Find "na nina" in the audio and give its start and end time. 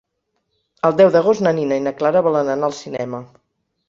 1.47-1.77